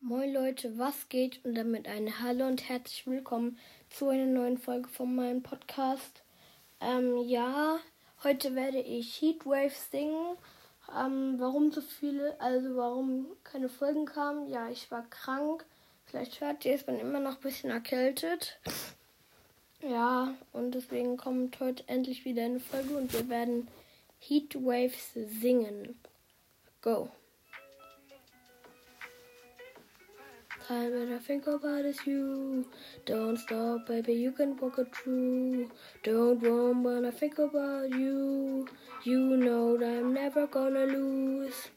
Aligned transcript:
Moin 0.00 0.32
Leute, 0.32 0.78
was 0.78 1.08
geht? 1.08 1.44
Und 1.44 1.56
damit 1.56 1.88
ein 1.88 2.20
Hallo 2.20 2.46
und 2.46 2.68
herzlich 2.68 3.04
willkommen 3.08 3.58
zu 3.90 4.08
einer 4.08 4.26
neuen 4.26 4.56
Folge 4.56 4.88
von 4.88 5.12
meinem 5.16 5.42
Podcast. 5.42 6.22
Ähm, 6.80 7.18
ja, 7.26 7.80
heute 8.22 8.54
werde 8.54 8.78
ich 8.78 9.20
Heatwave 9.20 9.74
singen. 9.90 10.36
Ähm, 10.96 11.34
warum 11.38 11.72
so 11.72 11.80
viele, 11.80 12.40
also 12.40 12.76
warum 12.76 13.26
keine 13.42 13.68
Folgen 13.68 14.06
kamen? 14.06 14.48
Ja, 14.48 14.70
ich 14.70 14.88
war 14.92 15.02
krank. 15.10 15.66
Vielleicht 16.06 16.40
hört 16.40 16.64
ihr 16.64 16.74
es, 16.74 16.84
bin 16.84 17.00
immer 17.00 17.18
noch 17.18 17.34
ein 17.34 17.42
bisschen 17.42 17.70
erkältet. 17.70 18.60
Ja, 19.82 20.32
und 20.52 20.76
deswegen 20.76 21.16
kommt 21.16 21.58
heute 21.58 21.82
endlich 21.88 22.24
wieder 22.24 22.44
eine 22.44 22.60
Folge 22.60 22.96
und 22.96 23.12
wir 23.12 23.28
werden 23.28 23.66
Heatwaves 24.20 25.14
singen. 25.14 25.98
Go! 26.82 27.10
Time 30.68 31.14
I 31.14 31.18
think 31.18 31.46
about 31.46 31.86
is 31.86 31.98
you. 32.06 32.66
Don't 33.06 33.38
stop, 33.38 33.86
baby, 33.86 34.12
you 34.12 34.32
can 34.32 34.56
walk 34.58 34.78
it 34.78 34.94
through. 34.94 35.70
Don't 36.04 36.38
run 36.42 36.82
when 36.82 37.06
I 37.06 37.10
think 37.10 37.38
about 37.38 37.88
you. 37.90 38.68
You 39.04 39.20
know 39.36 39.78
that 39.78 39.98
I'm 40.00 40.12
never 40.12 40.46
gonna 40.46 40.84
lose. 40.84 41.70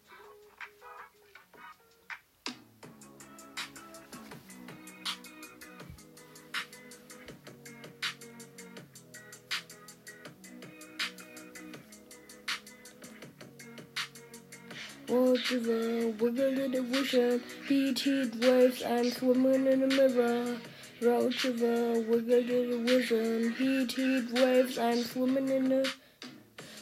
Watch 15.11 15.49
the 15.49 16.15
wiggle 16.21 16.57
in 16.57 16.71
the 16.71 16.97
ocean, 16.97 17.43
heat, 17.67 17.99
heat 17.99 18.33
waves, 18.35 18.81
I'm 18.81 19.11
swimming 19.11 19.67
in 19.67 19.81
the 19.81 19.87
mirror. 19.87 20.57
Roach 21.01 21.43
of 21.43 21.61
a 21.61 21.99
wiggle 22.07 22.31
in 22.31 22.85
the 22.85 22.95
ocean, 22.95 23.51
heat, 23.57 23.91
heat 23.91 24.31
waves, 24.31 24.77
I'm 24.77 25.03
swimming 25.03 25.49
in 25.49 25.67
the 25.67 25.93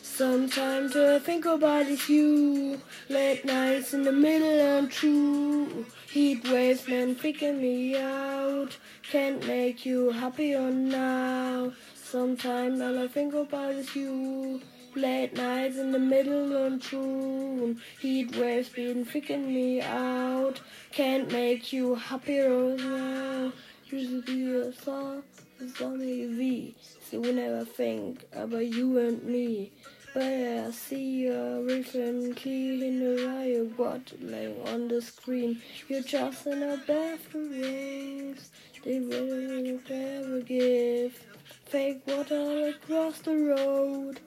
Sometimes 0.04 0.94
to 0.94 1.20
think 1.22 1.46
about 1.46 1.88
is 1.88 2.08
you. 2.08 2.80
Late 3.10 3.46
nights 3.46 3.96
in 3.96 4.04
the 4.04 4.12
middle 4.12 4.62
and 4.78 4.92
true. 4.92 5.88
Heat 6.12 6.48
waves 6.50 6.88
man 6.88 7.16
freaking 7.16 7.60
me 7.60 7.98
out. 7.98 8.78
Can't 9.10 9.44
make 9.48 9.88
you 9.88 10.12
happy 10.12 10.52
happier 10.52 10.70
now. 10.70 11.72
Sometimes 11.96 12.80
all 12.80 13.00
I 13.00 13.08
think 13.08 13.34
about 13.34 13.72
is 13.72 13.96
you. 13.96 14.62
Late 15.00 15.34
nights 15.34 15.78
in 15.78 15.94
the 15.94 16.00
middle 16.00 16.54
of 16.58 16.78
June. 16.82 17.80
Heat 18.02 18.36
waves 18.36 18.68
been 18.68 19.06
freaking 19.06 19.48
me 19.48 19.82
out. 19.82 20.60
Can't 20.92 21.32
make 21.32 21.72
you 21.72 21.96
happier 21.96 22.76
now. 22.76 23.54
Used 23.90 24.12
to 24.12 24.22
be 24.24 24.54
a 24.58 24.74
song, 24.74 25.24
it's 25.58 25.82
on 25.82 26.00
TV. 26.00 26.74
So 27.10 27.22
we 27.22 27.32
never 27.32 27.64
think 27.64 28.26
about 28.34 28.66
you 28.66 28.98
and 28.98 29.24
me. 29.24 29.72
But 30.14 30.24
I 30.24 30.72
see 30.72 31.28
your 31.28 31.64
clear 31.84 32.84
in 32.84 33.00
the 33.00 33.26
riot 33.26 33.78
what 33.78 34.12
laying 34.20 34.62
on 34.68 34.90
the 34.90 35.02
screen. 35.02 35.62
You're 35.88 36.04
just 36.04 36.46
in 36.46 36.62
a 36.62 36.76
bathroom 36.86 37.52
waves. 37.52 38.50
They 38.84 39.00
will 39.00 39.78
never 39.90 40.42
give. 40.42 41.26
Fake 41.68 42.02
water 42.06 42.74
across 42.76 43.20
the 43.20 43.38
road. 43.38 44.20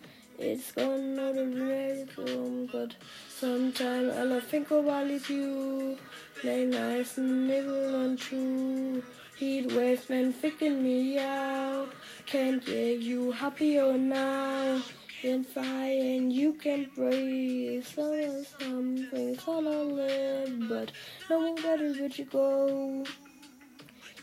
It's 0.44 0.72
gone 0.72 1.20
out 1.20 1.38
of 1.38 1.54
rhythm, 1.54 2.68
but 2.72 2.96
sometimes 3.28 4.12
all 4.18 4.32
I 4.32 4.40
think 4.40 4.72
about 4.72 5.06
is 5.06 5.30
you. 5.30 5.96
Play 6.40 6.64
nice 6.64 7.16
and 7.16 7.46
nibble 7.46 7.94
on 7.94 8.16
true. 8.16 9.04
Heat 9.36 9.70
waves 9.70 10.10
man 10.10 10.34
freaking 10.34 10.82
me 10.82 11.20
out. 11.20 11.90
Can't 12.26 12.64
get 12.66 12.98
you 12.98 13.30
happier 13.30 13.96
now. 13.96 14.82
Can 15.20 15.44
fly 15.44 15.86
and 15.86 16.32
you 16.32 16.54
can 16.54 16.90
breathe. 16.96 17.84
So 17.84 18.44
something 18.58 19.38
all 19.46 19.68
I 19.68 19.82
live, 20.02 20.68
but 20.68 20.90
no 21.30 21.38
one 21.38 21.54
better 21.54 21.94
but 21.94 22.18
you 22.18 22.24
go. 22.24 23.04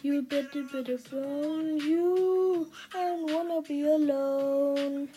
You 0.03 0.23
better, 0.23 0.63
better 0.63 0.97
from 0.97 1.77
you. 1.77 2.69
I 2.93 3.03
don't 3.05 3.33
wanna 3.33 3.61
be 3.61 3.83
alone. 3.83 5.07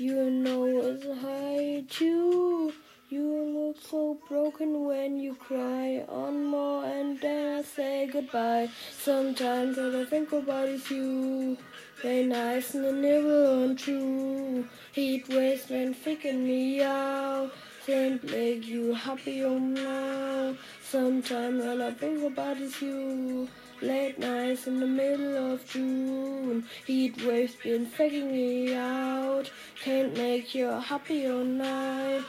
You 0.00 0.30
know 0.30 0.64
it's 0.64 1.04
hard 1.20 1.90
too. 1.90 2.72
You 3.10 3.22
look 3.54 3.76
so 3.82 4.16
broken 4.26 4.86
when 4.86 5.18
you 5.18 5.34
cry 5.34 6.06
on 6.08 6.46
more 6.46 6.86
and 6.86 7.20
then 7.20 7.58
I 7.58 7.62
say 7.62 8.08
goodbye. 8.10 8.70
Sometimes 8.92 9.76
all 9.76 10.00
I 10.00 10.06
think 10.06 10.32
about 10.32 10.68
is 10.68 10.90
you. 10.90 11.58
Very 12.00 12.24
nice 12.24 12.72
and 12.72 12.84
the 12.86 12.92
nibble 12.92 13.64
on 13.64 13.76
true. 13.76 14.66
Heat 14.92 15.28
waves 15.28 15.70
and 15.70 15.94
freaking 15.94 16.44
me 16.46 16.80
out. 16.82 17.50
Can't 17.84 18.24
make 18.24 18.66
you 18.66 18.94
happy 18.94 19.40
now. 19.42 20.56
Sometimes 20.82 21.62
all 21.62 21.82
I 21.82 21.90
think 21.90 22.24
about 22.24 22.56
is 22.56 22.80
you. 22.80 23.48
Late 23.82 24.18
nights 24.18 24.66
in 24.66 24.78
the 24.78 24.86
middle 24.86 25.52
of 25.52 25.66
June. 25.66 26.66
Heat 26.86 27.24
waves 27.24 27.54
been 27.54 27.86
faking 27.86 28.30
me 28.30 28.74
out. 28.74 29.50
Can't 29.82 30.14
make 30.14 30.54
you 30.54 30.66
happier 30.66 31.42
now. 31.42 32.22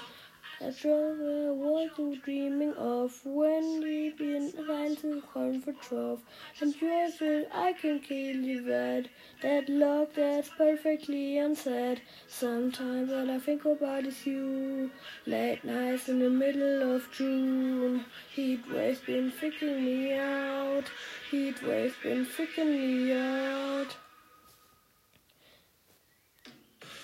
That's 0.62 0.86
rather 0.86 1.54
what 1.56 1.98
you 1.98 2.22
dreaming 2.24 2.74
of 2.76 3.20
when 3.26 3.82
we 3.82 4.12
been 4.12 4.54
trying 4.66 4.96
to 4.98 5.24
comfort 5.34 5.92
of. 5.92 6.20
And 6.62 6.80
yours 6.80 7.20
will 7.20 7.46
I 7.52 7.74
can 7.74 8.00
kill 8.00 8.38
you 8.38 8.62
bad. 8.62 9.10
That 9.42 9.68
look 9.68 10.14
that's 10.14 10.50
perfectly 10.50 11.40
unsaid. 11.40 12.02
Sometimes 12.28 13.12
all 13.12 13.32
I 13.32 13.40
think 13.40 13.66
about 13.66 14.06
is 14.06 14.24
you. 14.24 14.92
Late 15.26 15.64
nights 15.64 16.08
in 16.10 16.20
the 16.20 16.30
middle 16.30 16.96
of 16.96 17.12
June. 17.12 18.06
Heat 18.36 18.62
waves 18.92 19.06
been 19.06 19.32
freaking 19.32 19.82
me 19.82 20.14
out. 20.18 20.84
Heat 21.30 21.64
waves 21.64 21.96
been 22.04 22.26
freaking 22.26 22.72
me 22.72 23.14
out. 23.14 23.96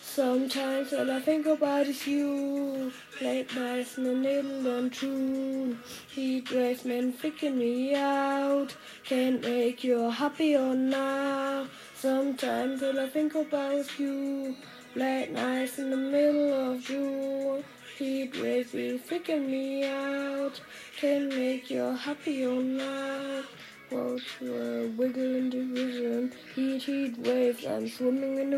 Sometimes 0.02 0.92
all 0.92 1.10
I 1.10 1.22
think 1.22 1.46
about 1.46 1.88
is 1.88 2.06
you. 2.06 2.92
Late 3.22 3.56
nights 3.56 3.98
in 3.98 4.04
the 4.04 4.16
middle 4.16 4.80
and 4.80 4.92
true. 4.92 5.78
Heat 6.10 6.52
waves 6.52 6.84
been 6.84 7.14
freaking 7.14 7.56
me 7.56 7.96
out. 7.96 8.76
Can't 9.06 9.42
make 9.42 9.84
you 9.84 10.10
happier 10.10 10.74
now. 10.76 11.68
Sometimes 11.96 12.84
all 12.84 13.00
I 13.00 13.08
think 13.08 13.36
about 13.36 13.76
is 13.76 13.98
you. 13.98 14.58
Late 14.96 15.32
nights 15.32 15.80
in 15.80 15.92
the 15.92 15.98
middle 15.98 16.72
of 16.72 16.82
June. 16.82 17.64
Heat 17.98 18.40
waves 18.44 18.74
be 18.74 19.00
freaking 19.00 19.48
me 19.48 19.84
out. 19.84 20.62
Can't 21.00 21.30
make 21.30 21.70
you 21.70 21.96
happier 21.96 22.56
now. 22.56 23.44
Well, 23.92 24.16
uh, 24.42 24.88
wiggle 24.98 25.36
in 25.36 25.52
the 25.52 25.64
vision. 25.72 26.34
Heat, 26.56 26.82
heat 26.82 27.16
waves. 27.20 27.68
I'm 27.68 27.88
swimming 27.88 28.40
in 28.40 28.50
the 28.50 28.58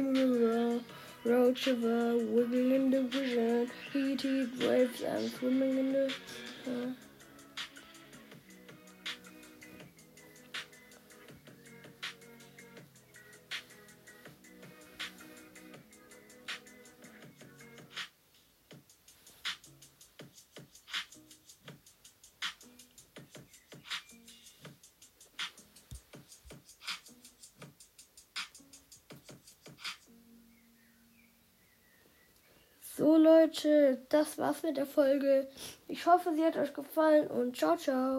of 1.67 1.83
a 1.83 2.15
wiggle 2.15 2.71
in 2.71 2.91
the 2.91 3.03
vision. 3.03 3.69
Heat, 3.91 4.21
heat 4.21 4.49
waves. 4.57 5.03
I'm 5.03 5.27
swimming 5.27 5.79
in 5.79 5.91
the. 5.91 6.13
Uh, 6.65 7.08
So 32.99 33.15
Leute, 33.15 33.97
das 34.09 34.37
war's 34.37 34.61
mit 34.61 34.75
der 34.75 34.85
Folge. 34.85 35.47
Ich 35.87 36.05
hoffe, 36.05 36.33
sie 36.35 36.43
hat 36.43 36.57
euch 36.57 36.73
gefallen 36.73 37.27
und 37.27 37.55
ciao, 37.55 37.77
ciao. 37.77 38.17